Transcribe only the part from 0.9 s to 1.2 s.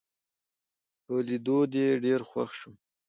په